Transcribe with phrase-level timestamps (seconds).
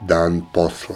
[0.00, 0.94] Dan posle.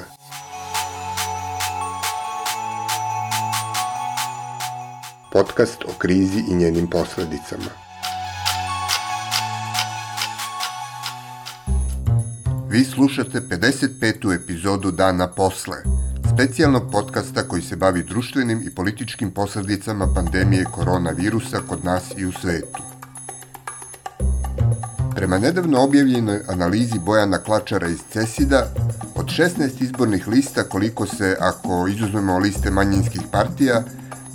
[5.32, 7.70] Podcast o krizi i njenim posledicama.
[12.70, 14.42] Vi slušate 55.
[14.42, 15.76] epizodu Dana posle,
[16.38, 22.32] specijalnog podcasta koji se bavi društvenim i političkim posledicama pandemije koronavirusa kod nas i u
[22.32, 22.82] svetu.
[25.14, 28.74] Prema nedavno objavljenoj analizi Bojana Klačara iz CESIDA,
[29.14, 33.82] od 16 izbornih lista koliko se, ako izuzmemo liste manjinskih partija,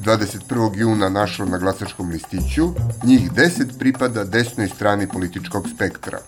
[0.05, 0.77] 21.
[0.77, 2.69] juna našlo na glasačkom listiću,
[3.03, 6.19] njih 10 pripada desnoj strani političkog spektra.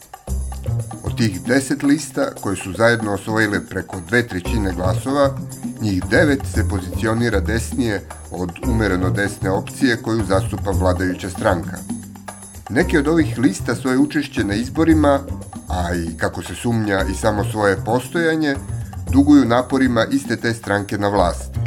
[1.04, 5.38] Od tih 10 lista, koje su zajedno osvojile preko dve trećine glasova,
[5.81, 11.77] njih 9 se pozicionira desnije od umereno desne opcije koju zastupa vladajuća stranka–
[12.70, 15.20] Neke od ovih lista svoje učešće na izborima,
[15.70, 18.55] a i kako se sumnja i samo svoje postojanje,
[19.12, 21.59] duguju naporima iste te stranke na vlasti.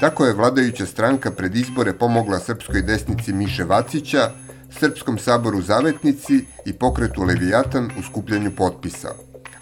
[0.00, 4.30] Tako je vladajuća stranka pred izbore pomogla srpskoj desnici Miše Vacića,
[4.78, 9.08] Srpskom saboru Zavetnici i pokretu Levijatan u skupljanju potpisa,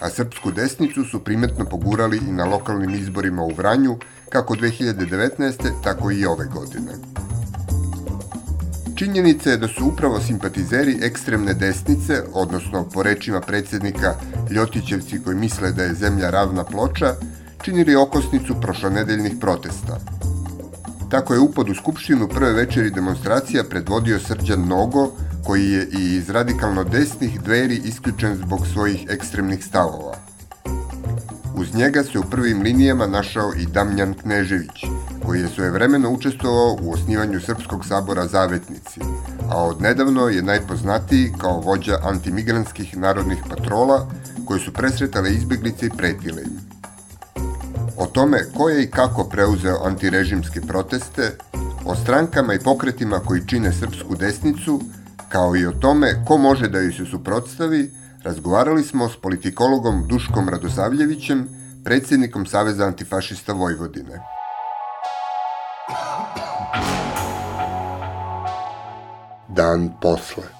[0.00, 3.96] a srpsku desnicu su primetno pogurali i na lokalnim izborima u Vranju,
[4.28, 5.82] kako 2019.
[5.84, 6.92] tako i ove godine.
[8.98, 14.14] Činjenica je da su upravo simpatizeri ekstremne desnice, odnosno po rečima predsednika
[14.50, 17.14] Ljotićevci koji misle da je zemlja ravna ploča,
[17.62, 19.98] činili okosnicu prošlonedeljnih protesta.
[21.10, 25.12] Tako je upad u Skupštinu prve večeri demonstracija predvodio Srđan Nogo,
[25.44, 30.16] koji je i iz radikalno desnih dveri isključen zbog svojih ekstremnih stavova.
[31.56, 34.84] Uz njega se u prvim linijama našao i Damljan Knežević,
[35.26, 39.00] koji je svojevremeno učestvovao u osnivanju Srpskog sabora Zavetnici,
[39.50, 44.06] a odnedavno je najpoznatiji kao vođa antimigranskih narodnih patrola
[44.44, 46.60] koje su presretale izbeglice i pretile im.
[47.96, 51.36] O tome ko je i kako preuzeo antirežimske proteste,
[51.84, 54.80] o strankama i pokretima koji čine srpsku desnicu,
[55.28, 57.90] kao i o tome ko može da joj se suprotstavi,
[58.22, 61.48] razgovarali smo s politikologom Duškom Radosavljevićem,
[61.84, 64.20] predsjednikom Saveza antifašista Vojvodine.
[69.48, 70.58] Dan posle.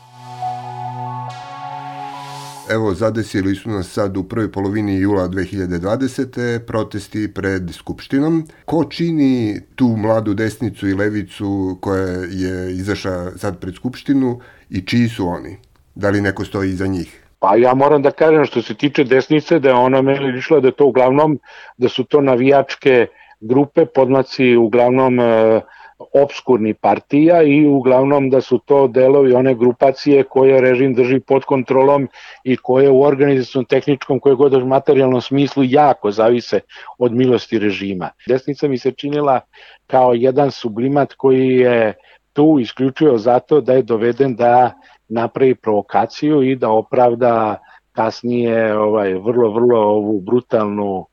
[2.70, 6.58] Evo, zadesili su nas sad u prvoj polovini jula 2020.
[6.58, 8.46] protesti pred Skupštinom.
[8.64, 14.40] Ko čini tu mladu desnicu i levicu koja je izašla sad pred Skupštinu
[14.70, 15.56] i čiji su oni?
[15.94, 17.24] Da li neko stoji iza njih?
[17.40, 20.70] Pa ja moram da kažem što se tiče desnice da je ona meni išla da
[20.70, 21.38] to uglavnom
[21.76, 23.06] da su to navijačke
[23.40, 25.60] grupe podmaci uglavnom e,
[25.98, 32.08] obskurni partija i uglavnom da su to delovi one grupacije koje režim drži pod kontrolom
[32.44, 36.60] i koje u organizacijom tehničkom koje god materijalnom smislu jako zavise
[36.98, 38.10] od milosti režima.
[38.26, 39.40] Desnica mi se činila
[39.86, 41.94] kao jedan sublimat koji je
[42.38, 44.72] tu isključio zato da je doveden da
[45.09, 47.59] napravi provokaciju i da opravda
[47.93, 51.04] kasnije ovaj vrlo vrlo ovu brutalnu uh,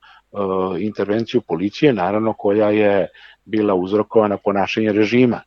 [0.80, 3.08] intervenciju policije naravno koja je
[3.46, 5.40] bila uzrokovana ponašanje režima.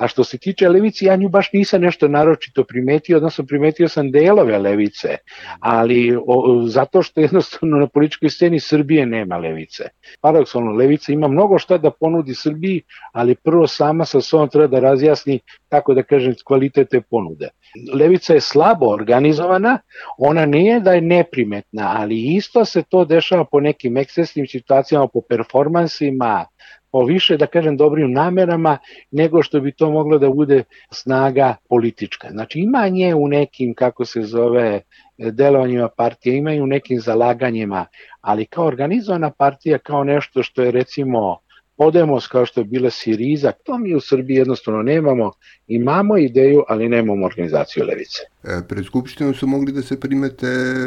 [0.00, 4.10] A što se tiče levice, ja nju baš nisam nešto naročito primetio, odnosno primetio sam
[4.10, 5.16] delove levice,
[5.60, 9.84] ali o, zato što jednostavno na političkoj sceni Srbije nema levice.
[10.20, 14.80] Paradoksalno, levica ima mnogo šta da ponudi Srbiji, ali prvo sama sa sobom treba da
[14.80, 17.48] razjasni, tako da kažem, kvalitete ponude.
[17.94, 19.78] Levica je slabo organizovana,
[20.18, 25.20] ona nije da je neprimetna, ali isto se to dešava po nekim ekscesnim situacijama, po
[25.28, 26.46] performansima,
[26.92, 28.78] o više, da kažem, dobrim namerama
[29.10, 32.28] nego što bi to moglo da bude snaga politička.
[32.30, 34.80] Znači ima nje u nekim, kako se zove,
[35.18, 37.86] delovanjima partije, ima u nekim zalaganjima,
[38.20, 41.38] ali kao organizovana partija, kao nešto što je recimo
[41.80, 45.32] Podemos kao što je bila Siriza, to mi u Srbiji jednostavno nemamo.
[45.66, 48.18] Imamo ideju, ali nemamo organizaciju levice.
[48.44, 50.82] E, pred Skupštinom su mogli da se primete e,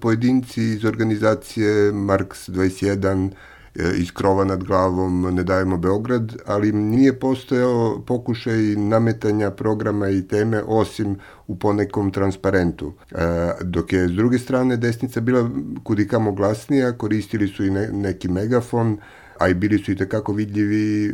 [0.00, 3.57] pojedinci iz organizacije Marks 21, E,
[3.96, 10.62] iz krova nad glavom Ne dajemo Beograd, ali nije postojao pokušaj nametanja programa i teme
[10.66, 11.16] osim
[11.46, 12.92] u ponekom transparentu.
[13.10, 13.16] E,
[13.60, 15.50] dok je s druge strane desnica bila
[15.82, 18.98] kudikamo glasnija, koristili su i ne, neki megafon,
[19.38, 21.12] a i bili su i takako vidljivi e,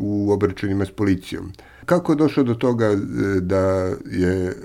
[0.00, 1.52] u obračunima s policijom.
[1.84, 2.94] Kako je došlo do toga
[3.40, 4.56] da je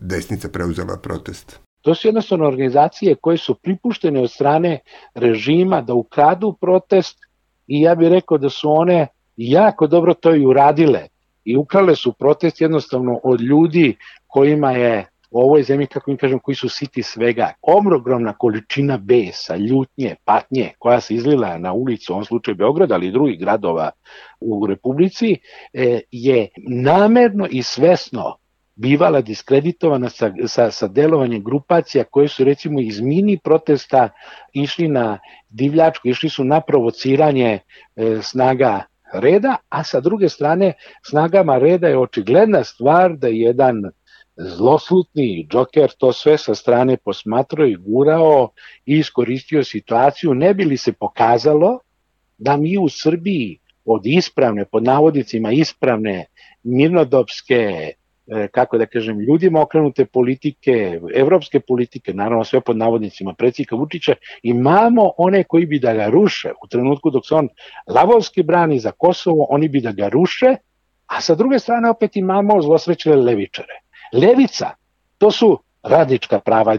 [0.00, 1.60] desnica preuzela protest?
[1.80, 4.78] To su jednostavno organizacije koje su pripuštene od strane
[5.14, 7.18] režima da ukradu protest
[7.66, 9.06] i ja bih rekao da su one
[9.36, 11.08] jako dobro to i uradile.
[11.44, 13.96] i ukrale su protest jednostavno od ljudi
[14.26, 19.56] kojima je u ovoj zemlji, kako mi kažem, koji su siti svega, ogromna količina besa,
[19.56, 23.90] ljutnje, patnje koja se izlila na ulicu, u ovom slučaju Beograda, ali i drugih gradova
[24.40, 25.36] u Republici,
[25.72, 28.36] e, je namerno i svesno
[28.80, 34.08] bivala diskreditovana sa, sa, sa delovanjem grupacija koje su recimo iz mini protesta
[34.52, 35.18] išli na
[35.48, 37.60] divljačku, išli su na provociranje e,
[38.22, 40.72] snaga reda, a sa druge strane
[41.06, 43.82] snagama reda je očigledna stvar da jedan
[44.36, 48.50] zloslutni džoker to sve sa strane posmatrao i gurao
[48.86, 51.78] i iskoristio situaciju, ne bi li se pokazalo
[52.38, 56.24] da mi u Srbiji od ispravne, pod navodnicima ispravne,
[56.62, 57.92] mirnodopske,
[58.50, 65.10] kako da kažem, ljudima okrenute politike, evropske politike, naravno sve pod navodnicima predsjednika Vučića, imamo
[65.16, 67.48] one koji bi da ga ruše u trenutku dok se on
[67.86, 70.56] lavovski brani za Kosovo, oni bi da ga ruše,
[71.06, 73.80] a sa druge strane opet imamo zlosrećene levičare.
[74.12, 74.70] Levica,
[75.18, 76.76] to su radnička prava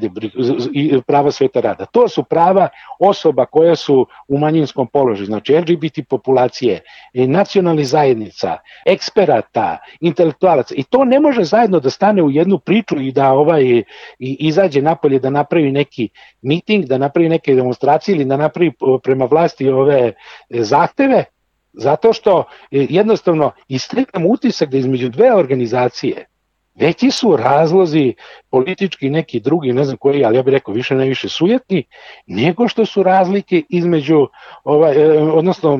[0.74, 1.86] i prava sveta rada.
[1.86, 2.70] To su prava
[3.00, 6.80] osoba koje su u manjinskom položaju, znači LGBT populacije,
[7.14, 13.12] nacionalnih zajednica, eksperata, intelektualaca i to ne može zajedno da stane u jednu priču i
[13.12, 13.84] da ovaj i
[14.20, 16.10] izađe napolje da napravi neki
[16.42, 18.72] miting, da napravi neke demonstracije ili da napravi
[19.04, 20.14] prema vlasti ove e,
[20.50, 21.24] zahteve,
[21.74, 22.44] zato što e,
[22.90, 26.26] jednostavno istekam utisak da između dve organizacije
[26.82, 28.14] Veći su razlozi
[28.50, 31.84] politički neki drugi, ne znam koji, ali ja bih rekao više najviše sujetni,
[32.28, 34.28] nego što su razlike između,
[34.64, 35.80] ovaj, e, odnosno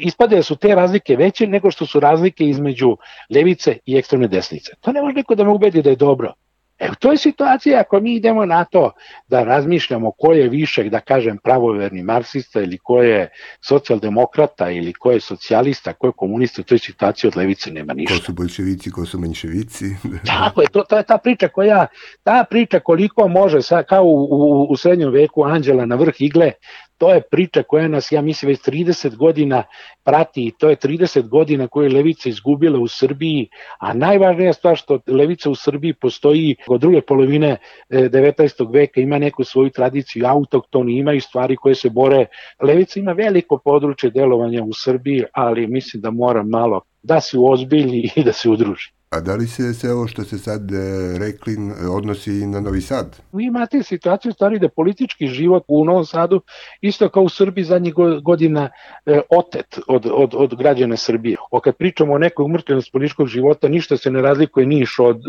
[0.00, 2.96] ispade da su te razlike veće nego što su razlike između
[3.30, 4.72] levice i ekstremne desnice.
[4.80, 6.32] To ne može niko da me ubedi da je dobro.
[6.78, 8.92] E u toj situaciji ako mi idemo na to
[9.28, 13.28] da razmišljamo ko je više, da kažem, pravoverni marksista ili ko je
[13.60, 18.14] socijaldemokrata ili ko je socijalista, ko je komunista, u toj situaciji od levice nema ništa.
[18.14, 19.84] Ko su bolševici, ko su menševici.
[20.26, 21.86] Tako je, to, to je ta priča koja,
[22.22, 26.52] ta priča koliko može, sa, kao u, u, u srednjem veku Anđela na vrh igle,
[26.98, 29.62] to je priča koja nas, ja mislim, već 30 godina
[30.04, 33.48] prati i to je 30 godina koje je Levica izgubila u Srbiji,
[33.78, 37.56] a najvažnija stvar što Levica u Srbiji postoji od druge polovine
[37.90, 38.62] 19.
[38.62, 42.26] E, veka, ima neku svoju tradiciju, autoktoni, imaju stvari koje se bore.
[42.62, 48.10] Levica ima veliko područje delovanja u Srbiji, ali mislim da mora malo da se uozbilji
[48.16, 48.97] i da se udruži.
[49.10, 50.76] A da li se sve ovo što ste sad e,
[51.18, 51.56] rekli
[51.90, 53.16] odnosi i na Novi Sad?
[53.32, 56.40] Vi imate situaciju stvari da politički život u Novom Sadu
[56.80, 58.70] isto kao u Srbiji zadnjih godina
[59.06, 61.36] e, otet od, od, od građana Srbije.
[61.50, 65.20] O kad pričamo o nekoj umrtvenosti političkog života, ništa se ne razlikuje niš od,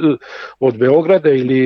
[0.60, 1.60] od Beograda ili,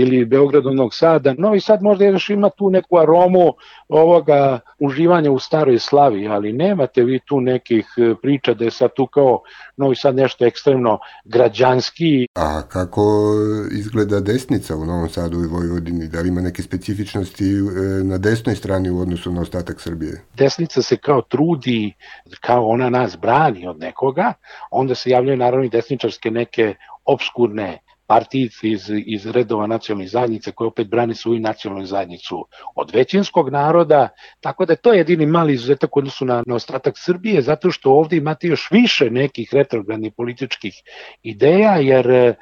[0.00, 1.34] ili Beograda od Novog Sada.
[1.38, 3.54] Novi Sad možda još ima tu neku aromu
[3.88, 8.90] ovoga uživanja u staroj slavi, ali nemate vi tu nekih e, priča da je sad
[8.94, 9.42] tu kao
[9.76, 10.98] Novi Sad nešto ekstremno
[11.40, 12.26] građanski.
[12.34, 13.34] A kako
[13.72, 16.08] izgleda desnica u Novom Sadu i Vojvodini?
[16.08, 20.22] Da li ima neke specifičnosti e, na desnoj strani u odnosu na ostatak Srbije?
[20.34, 21.92] Desnica se kao trudi,
[22.40, 24.32] kao ona nas brani od nekoga,
[24.70, 27.78] onda se javljaju naravno i desničarske neke obskurne
[28.10, 34.08] partijice iz, iz redova nacionalnih zajednica koje opet brani svoju nacionalnu zajednicu od većinskog naroda,
[34.40, 38.16] tako da je to jedini mali izuzetak odnosu na, na ostatak Srbije, zato što ovde
[38.16, 40.74] imate još više nekih retrogradnih političkih
[41.22, 42.34] ideja, jer, e,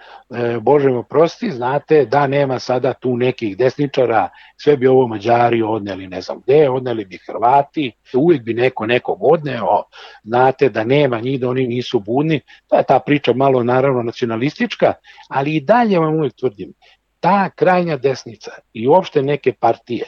[0.61, 6.07] Bože mo prosti, znate da nema sada tu nekih desničara, sve bi ovo Mađari odneli
[6.07, 9.83] ne znam gde, odneli bi Hrvati, uvijek bi neko nekog odneo,
[10.25, 14.93] znate da nema njih, da oni nisu budni, to je ta priča malo naravno nacionalistička,
[15.29, 16.73] ali i dalje vam uvijek tvrdim,
[17.21, 20.05] ta krajnja desnica i uopšte neke partije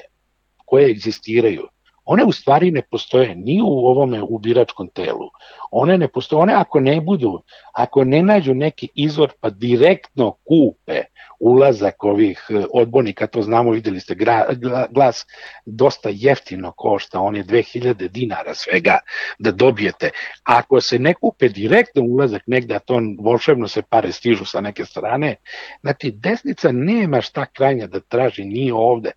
[0.65, 1.69] koje egzistiraju,
[2.13, 5.29] one u stvari ne postoje ni u ovome ubiračkom telu.
[5.71, 11.03] One ne postoje, one ako ne budu, ako ne nađu neki izvor pa direktno kupe
[11.41, 14.47] ulazak ovih e, odbornika, to znamo, videli ste, gra,
[14.91, 15.27] glas
[15.67, 18.99] dosta jeftino košta, on je 2000 dinara svega
[19.39, 20.11] da dobijete.
[20.45, 24.85] Ako se ne kupe direktno ulazak negde, a to volšebno se pare stižu sa neke
[24.85, 25.37] strane,
[25.81, 29.13] znači desnica nema šta krajnja da traži, ni ovde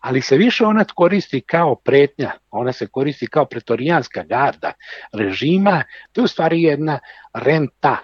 [0.00, 4.72] ali se više ona koristi kao pretnja, ona se koristi kao pretorijanska garda
[5.12, 6.98] režima, to je u stvari jedna
[7.34, 7.96] renta,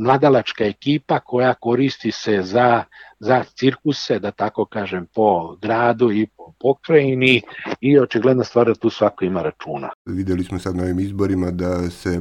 [0.00, 2.84] mladalačka ekipa koja koristi se za
[3.20, 7.42] za cirkuse, da tako kažem, po gradu i po pokrajini
[7.80, 9.88] i očigledna stvar da tu svako ima računa.
[10.06, 12.20] Videli smo sad na ovim izborima da se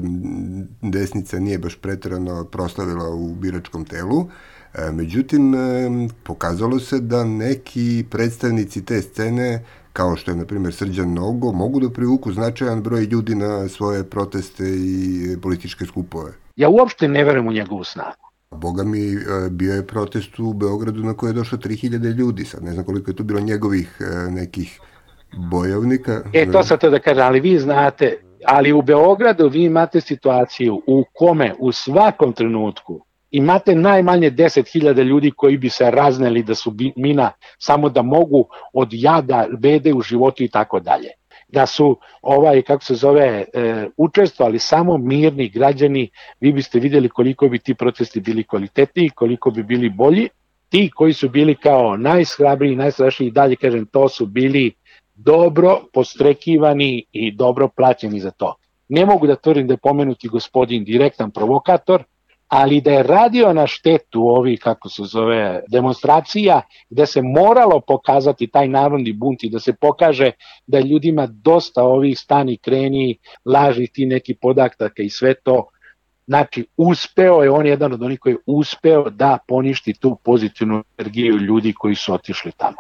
[0.82, 4.28] desnica nije baš pretrano proslavila u biračkom telu,
[4.74, 5.54] e, međutim
[6.24, 11.80] pokazalo se da neki predstavnici te scene kao što je na primjer Srđan Nogo, mogu
[11.80, 16.32] da privuku značajan broj ljudi na svoje proteste i političke skupove.
[16.60, 18.26] Ja uopšte ne verujem u njegovu snagu.
[18.52, 22.64] Boga mi, e, bio je protest u Beogradu na koje je došlo 3000 ljudi, sad
[22.64, 24.80] ne znam koliko je to bilo njegovih e, nekih
[25.52, 26.22] bojovnika.
[26.34, 30.82] E, to sad to da kažem, ali vi znate, ali u Beogradu vi imate situaciju
[30.88, 36.76] u kome u svakom trenutku imate najmanje 10.000 ljudi koji bi se razneli da su
[36.96, 41.10] mina samo da mogu od jada, bede u životu i tako dalje
[41.52, 47.48] da su ovaj kako se zove e, učestvovali samo mirni građani, vi biste videli koliko
[47.48, 50.30] bi ti protesti bili kvalitetniji, koliko bi bili bolji.
[50.70, 54.72] Ti koji su bili kao najshrabriji, najstrašniji dalje kažem to su bili
[55.16, 58.56] dobro postrekivani i dobro plaćeni za to.
[58.90, 62.04] Ne mogu da tvrdim da je pomenuti gospodin direktan provokator,
[62.50, 68.48] ali da je radio na štetu ovih, kako se zove, demonstracija, gde se moralo pokazati
[68.48, 70.32] taj narodni bunt i da se pokaže
[70.68, 75.70] da ljudima dosta ovih stani kreni, laži ti neki podaktaka i sve to,
[76.30, 80.84] Znači, uspeo je, on je jedan od onih koji je uspeo da poništi tu pozitivnu
[80.98, 82.78] energiju ljudi koji su otišli tamo.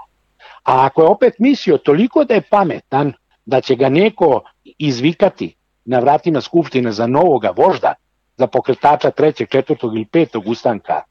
[0.63, 3.13] A ako je opet mislio toliko da je pametan,
[3.45, 4.41] da će ga neko
[4.77, 7.93] izvikati na vratima Skupštine za novoga vožda,
[8.39, 11.01] za pokretača trećeg, četvrtog ili petog ustanka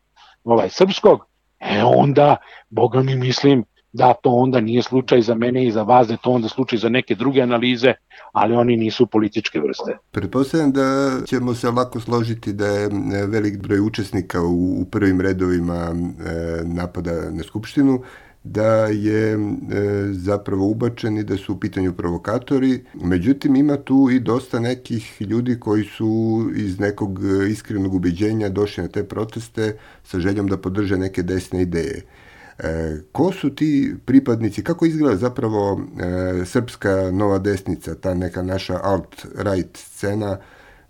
[0.45, 1.27] ovaj, srpskog,
[1.61, 2.37] e onda,
[2.71, 6.31] boga mi mislim, da to onda nije slučaj za mene i za vas, da to
[6.31, 7.95] onda slučaj za neke druge analize,
[8.33, 9.99] ali oni nisu političke vrste.
[10.11, 12.89] Pretpostavljam da ćemo se lako složiti da je
[13.27, 15.95] velik broj učesnika u, u prvim redovima e,
[16.65, 18.03] napada na Skupštinu,
[18.45, 19.39] da je e,
[20.13, 22.85] zapravo ubačen i da su u pitanju provokatori.
[22.95, 28.89] Međutim, ima tu i dosta nekih ljudi koji su iz nekog iskrenog ubeđenja došli na
[28.89, 32.03] te proteste sa željom da podrže neke desne ideje.
[32.59, 38.75] E, ko su ti pripadnici, kako izgleda zapravo e, srpska nova desnica, ta neka naša
[38.75, 40.39] alt-right scena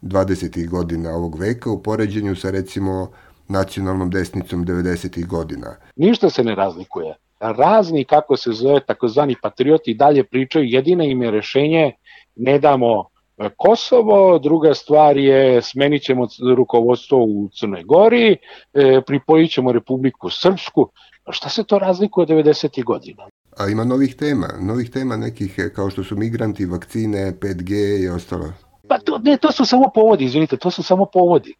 [0.02, 0.68] 20.
[0.68, 3.10] godina ovog veka u poređenju sa recimo
[3.48, 5.26] nacionalnom desnicom 90.
[5.26, 5.76] godina?
[5.96, 11.30] Ništa se ne razlikuje razni, kako se zove, takozvani patrioti dalje pričaju, jedina im je
[11.30, 11.92] rešenje,
[12.36, 13.04] ne damo
[13.38, 16.26] e, Kosovo, druga stvar je smenit ćemo
[16.56, 18.36] rukovodstvo u Crnoj Gori,
[18.74, 20.88] e, pripojit ćemo Republiku Srpsku.
[21.30, 22.84] Šta se to razlikuje od 90.
[22.84, 23.22] godina?
[23.58, 28.08] A ima novih tema, novih tema nekih e, kao što su migranti, vakcine, 5G i
[28.08, 28.52] ostalo.
[28.88, 31.54] Pa to, ne, to su samo povodi, izvinite, to su samo povodi.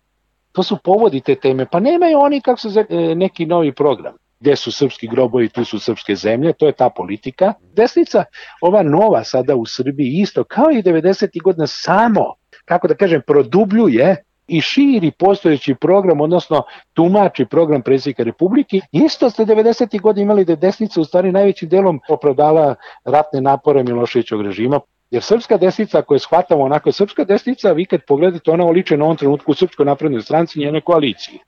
[0.52, 4.56] To su povodi te teme, pa nemaju oni kako se zove, neki novi program gde
[4.56, 7.54] su srpski grobovi, tu su srpske zemlje, to je ta politika.
[7.72, 8.24] Desnica,
[8.60, 11.42] ova nova sada u Srbiji isto, kao i 90.
[11.42, 14.16] godina samo, kako da kažem, produbljuje
[14.48, 18.80] i širi postojeći program, odnosno tumači program predsjednika Republike.
[18.92, 20.00] Isto ste 90.
[20.00, 24.80] godina imali da je desnica u stvari najvećim delom opravdala ratne napore Miloševićog režima,
[25.10, 29.04] Jer srpska desnica, ako je shvatamo onako, srpska desnica, vi kad pogledate, ona oliče na
[29.04, 31.38] ovom trenutku u Srpskoj naprednoj stranci njene koalicije.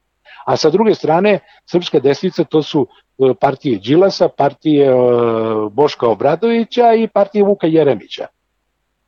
[0.50, 4.94] A sa druge strane, srpska desnica to su e, partije Đilasa, partije e,
[5.70, 8.26] Boška Obradovića i partije Vuka Jeremića.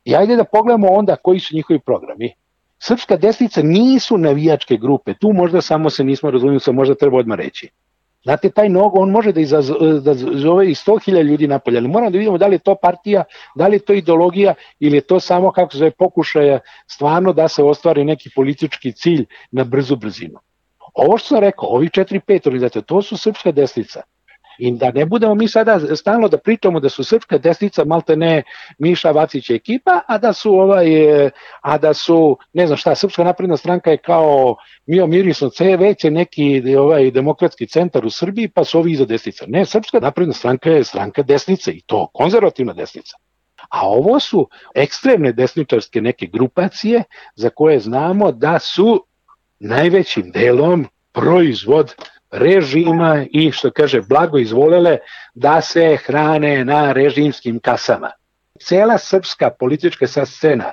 [0.05, 2.31] I ajde da pogledamo onda koji su njihovi programi.
[2.79, 7.37] Srpska desnica nisu navijačke grupe, tu možda samo se nismo razumili, sa možda treba odmah
[7.37, 7.69] reći.
[8.23, 12.11] Znate, taj nogo, on može da, izazove, da zove i 100.000 ljudi napolje, ali moramo
[12.11, 13.23] da vidimo da li je to partija,
[13.55, 17.47] da li je to ideologija ili je to samo, kako se zove, pokušaja stvarno da
[17.47, 20.39] se ostvari neki politički cilj na brzu brzinu.
[20.93, 24.01] Ovo što sam rekao, ovi 4-5 organizacija, to su srpska desnica.
[24.57, 28.43] I da ne budemo mi sada stalno da pričamo da su srpska desnica malte ne
[28.77, 30.87] Miša Vacić ekipa, a da su ovaj
[31.61, 36.75] a da su ne znam šta srpska napredna stranka je kao Mio Mirisno CV neki
[36.75, 39.45] ovaj demokratski centar u Srbiji pa su ovi iza desnica.
[39.47, 43.17] Ne, srpska napredna stranka je stranka desnice i to konzervativna desnica.
[43.69, 47.03] A ovo su ekstremne desničarske neke grupacije
[47.35, 49.05] za koje znamo da su
[49.63, 51.95] najvećim delom proizvod
[52.31, 54.97] režima i što kaže blago izvolele
[55.33, 58.11] da se hrane na režimskim kasama.
[58.59, 60.71] Cela srpska politička scena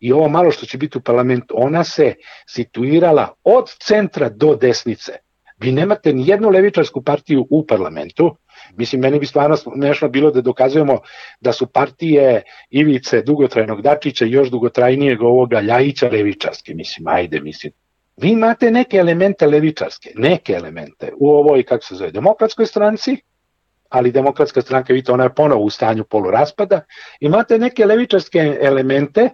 [0.00, 2.14] i ovo malo što će biti u parlamentu, ona se
[2.48, 5.12] situirala od centra do desnice.
[5.58, 8.36] Vi nemate ni jednu levičarsku partiju u parlamentu,
[8.76, 10.98] Mislim, meni bi stvarno smešno bilo da dokazujemo
[11.40, 16.74] da su partije Ivice dugotrajnog Dačića još dugotrajnijeg ovoga Ljajića levičarske.
[16.74, 17.72] Mislim, ajde, mislim,
[18.22, 23.16] vi imate neke elemente levičarske, neke elemente u ovoj, kako se zove, demokratskoj stranci,
[23.88, 26.80] ali demokratska stranka, vidite, ona je ponovo u stanju poluraspada,
[27.20, 29.30] imate neke levičarske elemente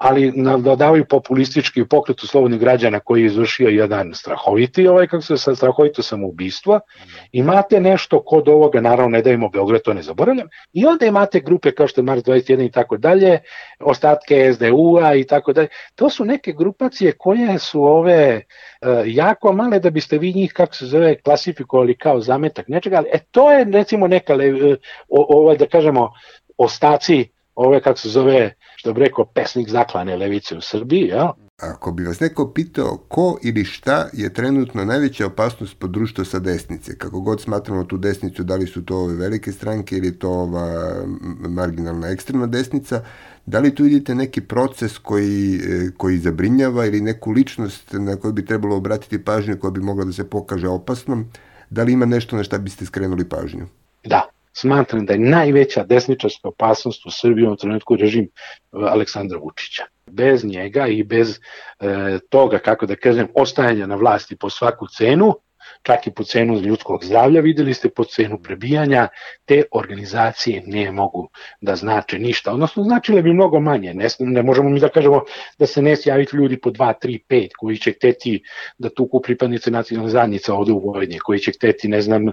[0.00, 5.36] ali dodavaju populistički pokret u slobodnih građana koji je izvršio jedan strahoviti, ovaj, kako se
[5.36, 6.80] sa strahovito samoubistvo,
[7.32, 11.72] imate nešto kod ovoga, naravno ne dajemo Beograd, to ne zaboravljam, i onda imate grupe
[11.72, 13.38] kao što je Mars 21 i tako dalje,
[13.80, 18.36] ostatke SDU-a i tako dalje, to su neke grupacije koje su ove
[18.80, 23.08] uh, jako male da biste vi njih, kako se zove, klasifikovali kao zametak nečega, ali
[23.12, 24.38] e, to je recimo neka,
[25.08, 26.12] ovaj, da kažemo,
[26.56, 27.28] ostaci
[27.66, 31.32] ove, kako se zove, što bi rekao, pesnik zaklane levice u Srbiji, ja?
[31.62, 36.38] Ako bi vas neko pitao ko ili šta je trenutno najveća opasnost po društvo sa
[36.38, 40.30] desnice, kako god smatramo tu desnicu, da li su to ove velike stranke ili to
[40.30, 40.94] ova
[41.48, 43.02] marginalna ekstremna desnica,
[43.46, 48.32] da li tu vidite neki proces koji, e, koji zabrinjava ili neku ličnost na koju
[48.32, 51.26] bi trebalo obratiti pažnju koja bi mogla da se pokaže opasnom,
[51.70, 53.66] da li ima nešto na šta biste skrenuli pažnju?
[54.04, 58.28] Da, smatram da je najveća desničarska opasnost u Srbiji u trenutku režim e,
[58.72, 59.84] Aleksandra Vučića.
[60.06, 61.38] Bez njega i bez
[61.80, 65.34] e, toga, kako da kažem, ostajanja na vlasti po svaku cenu,
[65.82, 69.08] čak i po cenu ljudskog zdravlja, videli ste po cenu prebijanja,
[69.44, 71.28] te organizacije ne mogu
[71.60, 75.24] da znače ništa, odnosno značile bi mnogo manje, ne, ne možemo mi da kažemo
[75.58, 78.42] da se ne javiti ljudi po 2, 3, 5 koji će hteti
[78.78, 82.26] da tuku pripadnice nacionalne zajednice ovde u Vojvodini, koji će hteti, ne znam,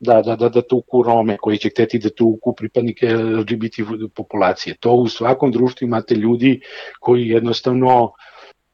[0.00, 3.74] da, da, da, da tuku Rome, koji će hteti da tuku pripadnike LGBT
[4.14, 4.76] populacije.
[4.80, 6.60] To u svakom društvu imate ljudi
[7.00, 8.12] koji jednostavno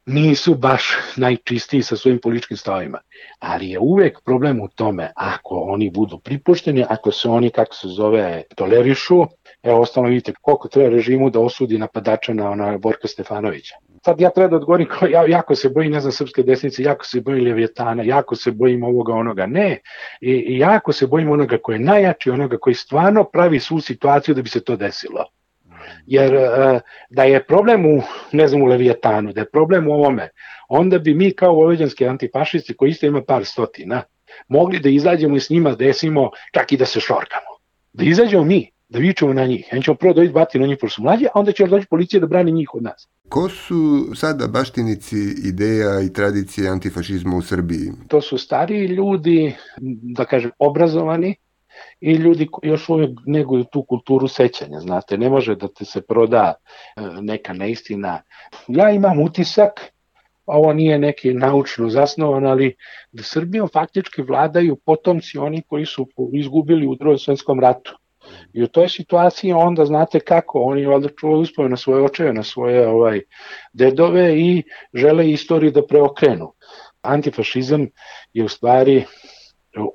[0.05, 0.83] nisu baš
[1.15, 2.99] najčistiji sa svojim političkim stavima.
[3.39, 7.87] Ali je uvek problem u tome ako oni budu pripušteni, ako se oni, kako se
[7.87, 9.25] zove, tolerišu,
[9.63, 13.75] evo ostalo vidite koliko treba režimu da osudi napadača na ona Borka Stefanovića.
[14.05, 17.21] Sad ja treba da odgovorim, ja jako se bojim, ne znam, srpske desnice, jako se
[17.21, 19.45] bojim Levjetana, jako se bojim ovoga onoga.
[19.45, 19.79] Ne,
[20.21, 24.41] i, jako se bojim onoga koji je najjači, onoga koji stvarno pravi svu situaciju da
[24.41, 25.25] bi se to desilo.
[26.05, 26.79] Jer e,
[27.09, 30.29] da je problem u, ne znam, u Levijetanu, da je problem u ovome,
[30.69, 34.03] onda bi mi kao vojvođanski antifašisti, koji isto ima par stotina,
[34.47, 37.51] mogli da izađemo i s njima desimo čak i da se šorkamo.
[37.93, 39.69] Da izađemo mi, da vičemo na njih.
[39.71, 42.19] Oni ćemo prvo doći bati na njih, pošto su mlađi, a onda će doći policija
[42.19, 43.07] da brani njih od nas.
[43.29, 47.91] Ko su sada baštinici ideja i tradicije antifašizma u Srbiji?
[48.07, 49.55] To su stariji ljudi,
[50.15, 51.35] da kažem, obrazovani,
[51.99, 56.01] i ljudi koji još uvijek neguju tu kulturu sećanja, znate, ne može da te se
[56.01, 58.21] proda e, neka neistina.
[58.67, 59.91] Ja imam utisak,
[60.45, 62.75] ovo nije neki naučno zasnovan, ali
[63.11, 67.97] da Srbijom faktički vladaju potomci oni koji su izgubili u drugom svetskom ratu.
[68.53, 72.43] I u toj situaciji onda znate kako, oni valjda čuvaju uspove na svoje očeve, na
[72.43, 73.21] svoje ovaj
[73.73, 76.53] dedove i žele istoriju da preokrenu.
[77.01, 77.87] Antifašizam
[78.33, 79.05] je u stvari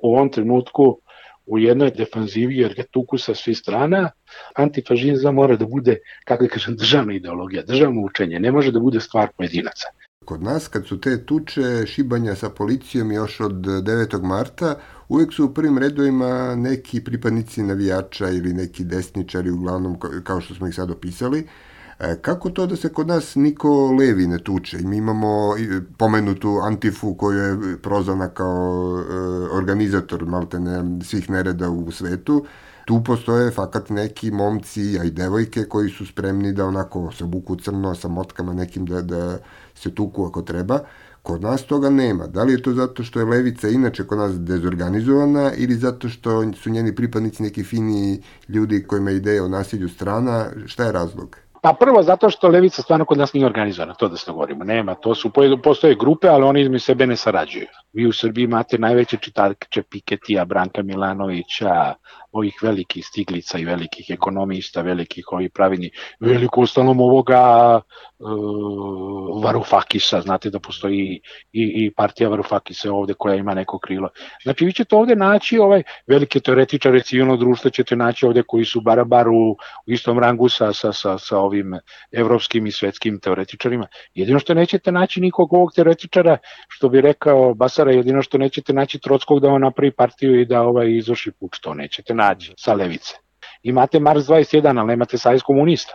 [0.01, 1.01] u ovom trenutku
[1.47, 4.09] u jednoj defanzivi jer ga tuku sa svih strana,
[4.55, 8.99] antifašizam mora da bude, kako da kažem, državna ideologija, državno učenje, ne može da bude
[8.99, 9.87] stvar pojedinaca.
[10.25, 14.23] Kod nas, kad su te tuče šibanja sa policijom još od 9.
[14.23, 14.75] marta,
[15.09, 20.67] uvek su u prvim redovima neki pripadnici navijača ili neki desničari, uglavnom kao što smo
[20.67, 21.47] ih sad opisali,
[22.21, 24.77] kako to da se kod nas niko levi ne tuče?
[24.77, 25.55] Mi imamo
[25.97, 29.13] pomenutu Antifu koju je prozvana kao e,
[29.57, 32.45] organizator maltene svih nereda u svetu.
[32.85, 37.55] Tu postoje fakat neki momci, a i devojke koji su spremni da onako se buku
[37.55, 39.37] crno sa motkama nekim da, da
[39.75, 40.79] se tuku ako treba.
[41.23, 42.27] Kod nas toga nema.
[42.27, 46.53] Da li je to zato što je levica inače kod nas dezorganizovana ili zato što
[46.53, 50.45] su njeni pripadnici neki fini ljudi kojima je ideja o nasilju strana?
[50.65, 51.37] Šta je razlog?
[51.67, 54.63] Pa prvo zato što levica stvarno kod nas nije organizovana, to da se govorimo.
[54.63, 55.31] Nema, to su
[55.63, 57.65] postoje grupe, ali oni između sebe ne sarađuju.
[57.93, 61.93] Vi u Srbiji imate najveće čitarče Piketija, Branka Milanovića,
[62.31, 67.41] ovih velikih stiglica i velikih ekonomista, velikih ovih pravilni, veliko ostalom ovoga
[68.19, 71.21] uh, Varufakisa, znate da postoji
[71.53, 74.09] i, i partija Varufakisa ovde koja ima neko krilo.
[74.43, 78.81] Znači vi ćete ovde naći ovaj velike teoretičare civilnog društva ćete naći ovde koji su
[78.81, 79.51] bara bar u,
[79.87, 81.73] u istom rangu sa, sa, sa, sa ovim
[82.11, 83.87] evropskim i svetskim teoretičarima.
[84.13, 86.37] Jedino što nećete naći nikog ovog teoretičara,
[86.67, 90.61] što bi rekao Basara, jedino što nećete naći Trockog da on napravi partiju i da
[90.61, 93.15] ovaj izvrši puč, to nećete nađe sa levice.
[93.63, 95.93] Imate Mars 21, ali nemate Savjez komunista.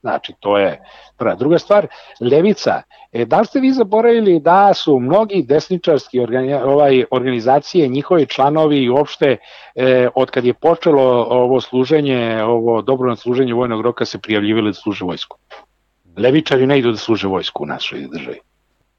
[0.00, 0.78] Znači, to je
[1.16, 1.34] prva.
[1.34, 1.86] Druga stvar,
[2.20, 2.82] levica.
[3.12, 8.78] E, da li ste vi zaboravili da su mnogi desničarski organi, ovaj, organizacije, njihovi članovi
[8.78, 9.36] i uopšte
[9.74, 14.74] e, od kad je počelo ovo služenje, ovo dobro služenje vojnog roka se prijavljivali da
[14.74, 15.38] služe vojsku.
[16.16, 18.38] Levičari ne idu da služe vojsku u našoj državi.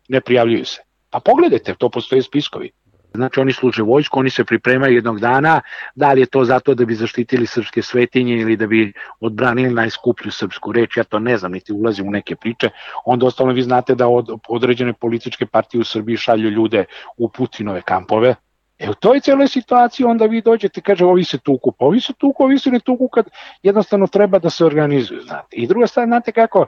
[0.09, 0.81] Ne prijavljuju se.
[1.09, 2.71] Pa pogledajte, to postoje spiskovi.
[3.13, 5.61] Znači oni služe vojsku, oni se pripremaju jednog dana,
[5.95, 10.31] da li je to zato da bi zaštitili srpske svetinje ili da bi odbranili najskuplju
[10.31, 12.69] srpsku reč, ja to ne znam, niti ulazim u neke priče.
[13.05, 16.85] Onda ostalo vi znate da od, određene političke partije u Srbiji šalju ljude
[17.17, 18.35] u Putinove kampove,
[18.79, 22.13] E u toj celoj situaciji onda vi dođete, kaže, ovi se tuku, pa ovi se
[22.13, 23.25] tuku, ovi se ne tuku kad
[23.63, 25.55] jednostavno treba da se organizuju, znate.
[25.55, 26.65] I druga stvar, znate kako,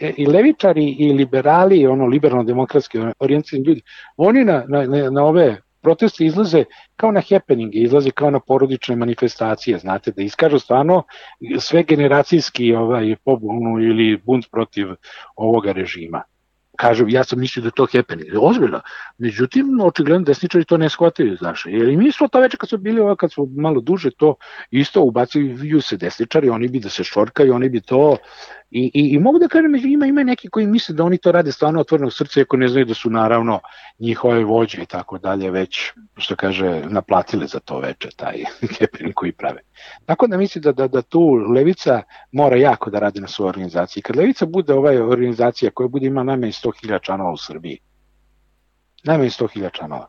[0.00, 3.82] e, i levičari i liberali, ono liberalno-demokratski orijencijni ljudi,
[4.16, 6.64] oni na, na, na ove proteste izlaze
[6.96, 11.02] kao na happeninge, izlaze kao na porodične manifestacije, znate, da iskažu stvarno
[11.60, 14.96] sve generacijski ovaj, pobunu ili bunt protiv
[15.36, 16.22] ovoga režima
[16.76, 18.80] kažem, ja sam mislio da je to happening, ozbiljno.
[19.18, 21.66] Međutim, očigledno desničari to ne shvataju, znaš.
[21.66, 24.34] Jer mi smo to već kad smo bili ovo, kad smo malo duže to
[24.70, 28.16] isto ubacaju se desničari, oni bi da se šorkaju, oni bi to
[28.74, 31.32] I, i, i mogu da kažem, među ima, ima neki koji misle da oni to
[31.32, 33.60] rade stvarno otvoreno srce, ako ne znaju da su naravno
[33.98, 38.44] njihove vođe i tako dalje već, što kaže, naplatile za to veče taj
[38.78, 39.60] keperin koji prave.
[40.06, 41.20] Tako da misli da, da, da tu
[41.54, 44.02] Levica mora jako da radi na svojoj organizaciji.
[44.02, 47.78] Kad Levica bude ova organizacija koja bude ima najmanje 100.000 članova u Srbiji,
[49.04, 50.08] najmanje 100.000 članova,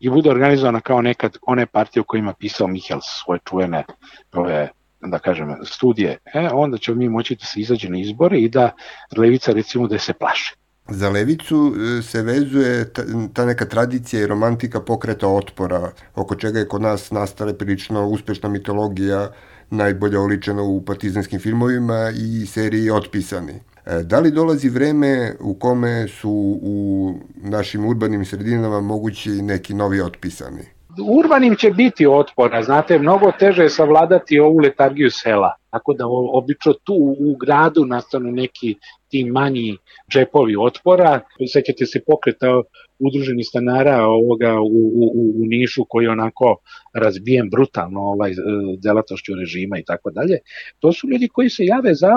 [0.00, 3.84] i bude organizovana kao nekad one partije o kojima pisao Mihels svoje čuvene
[4.32, 4.68] ove
[5.00, 8.70] da kažem, studije, e, onda ćemo mi moći da se izađe na izbore i da
[9.16, 10.54] levica recimo da se plaše.
[10.88, 16.58] Za levicu e, se vezuje ta, ta neka tradicija i romantika pokreta otpora, oko čega
[16.58, 19.30] je kod nas nastala prilično uspešna mitologija,
[19.70, 23.60] najbolje oličena u partizanskim filmovima i seriji Otpisani.
[23.86, 30.00] E, da li dolazi vreme u kome su u našim urbanim sredinama mogući neki novi
[30.00, 30.77] otpisani?
[31.02, 35.54] Urbanim će biti otpora, znate, mnogo teže je savladati ovu letargiju sela.
[35.70, 38.74] Tako da obično tu u gradu nastanu neki
[39.08, 39.76] ti manji
[40.12, 41.20] džepovi otpora.
[41.52, 42.46] Sećate se pokreta
[42.98, 46.56] udruženi stanara ovoga u, u, u Nišu koji je onako
[46.94, 48.32] razbijen brutalno ovaj,
[48.82, 50.38] delatošću režima i tako dalje.
[50.78, 52.12] To su ljudi koji se jave za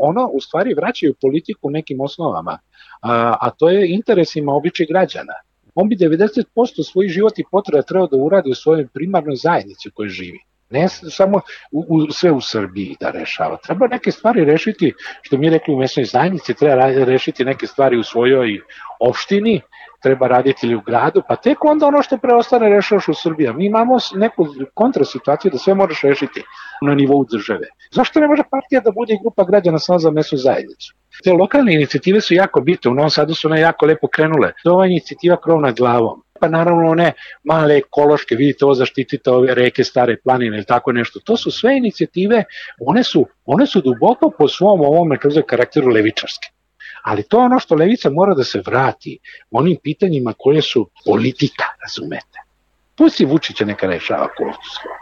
[0.00, 2.58] ono, u stvari vraćaju politiku nekim osnovama,
[3.02, 5.34] a, a to je interesima običaj građana
[5.76, 10.08] on bi 90% svojih životnih potreba trebao da uradi u svojoj primarnoj zajednici u kojoj
[10.08, 10.38] živi.
[10.70, 11.40] Ne samo
[11.72, 13.56] u, u, sve u Srbiji da rešava.
[13.56, 18.02] Treba neke stvari rešiti, što mi rekli u mesnoj zajednici, treba rešiti neke stvari u
[18.02, 18.60] svojoj
[19.00, 19.60] opštini,
[20.02, 23.52] treba raditi ili u gradu, pa tek onda ono što preostane rešavaš u Srbiji.
[23.52, 26.42] Mi imamo neku kontrasituaciju da sve moraš rešiti
[26.82, 27.66] na nivou države.
[27.90, 30.94] Zašto ne može partija da bude grupa građana samo za mesnu zajednicu?
[31.24, 34.52] Te lokalne inicijative su jako bitne, u Novom Sadu su one jako lepo krenule.
[34.64, 36.22] To je inicijativa krov nad glavom.
[36.40, 37.12] Pa naravno one
[37.44, 41.20] male ekološke, vidite ovo zaštitite ove reke, stare planine ili tako nešto.
[41.24, 42.44] To su sve inicijative,
[42.80, 46.48] one su, one su duboko po svom ovome karakteru levičarske.
[47.02, 49.18] Ali to je ono što levica mora da se vrati
[49.50, 52.35] onim pitanjima koje su politika, razumete.
[52.96, 54.94] Pusti Vučića neka rešava Kosovo.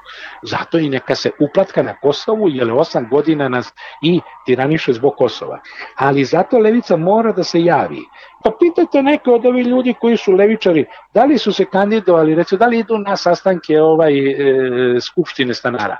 [0.42, 5.12] Zato i neka se uplatka na Kosovu, jer je osam godina nas i tiraniše zbog
[5.18, 5.60] Kosova.
[5.96, 8.00] Ali zato Levica mora da se javi.
[8.44, 12.58] Pa pitajte neke od ovih ljudi koji su levičari, da li su se kandidovali, recimo,
[12.58, 15.96] da li idu na sastanke ovaj, e, skupštine stanara.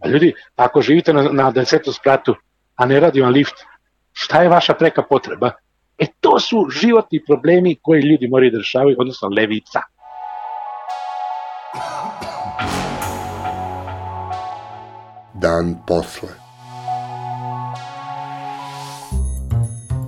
[0.00, 2.34] Pa ljudi, ako živite na, na desetom spratu,
[2.76, 3.54] a ne radi vam lift,
[4.12, 5.50] šta je vaša preka potreba?
[5.98, 9.80] E to su životni problemi koji ljudi moraju da rešavaju, odnosno levica.
[15.34, 16.28] Dan posle.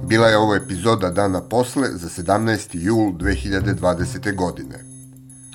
[0.08, 2.68] Bila je ovo epizoda Dana posle za 17.
[2.72, 4.36] jul 2020.
[4.36, 4.84] godine.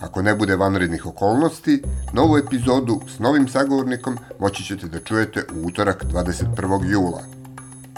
[0.01, 5.67] Ako ne bude vanrednih okolnosti, novu epizodu s novim sagovornikom moći ćete da čujete u
[5.67, 6.91] utorak 21.
[6.91, 7.34] jula.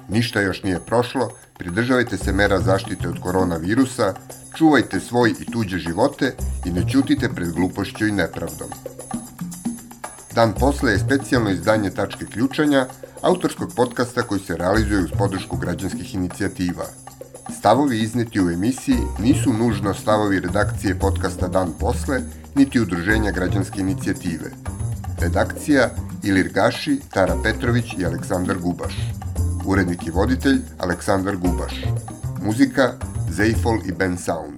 [0.10, 4.14] Ništa još nije prošlo, pridržavajte se mera zaštite od koronavirusa,
[4.58, 8.70] čuvajte svoj i tuđe živote i ne ćutite pred glupošću i nepravdom.
[10.36, 12.88] Dan posle je specijalno izdanje Tačke ključanja,
[13.22, 16.86] autorskog podcasta koji se realizuje uz podršku građanskih inicijativa.
[17.60, 22.22] Stavovi izneti u emisiji nisu nužno stavovi redakcije podcasta Dan posle,
[22.56, 24.52] niti udruženja građanske inicijative.
[25.20, 25.90] Redakcija
[26.24, 29.17] Ilir Gaši, Tara Petrović i Aleksandar Gubaš.
[29.68, 31.74] Urednik i voditelj Aleksandar Gubaš.
[32.44, 32.94] Muzika
[33.30, 34.57] Zeifol i Ben Sound.